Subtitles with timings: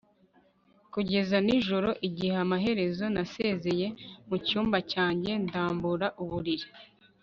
[0.93, 1.89] kugeza nijoro.
[2.07, 3.87] igihe amaherezo nasezeye
[4.27, 6.67] mucyumba cyanjye, ndambura uburiri